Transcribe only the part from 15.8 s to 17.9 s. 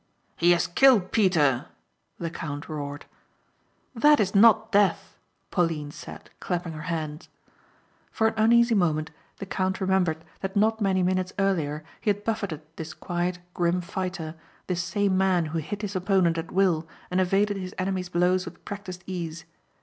his opponent at will and evaded his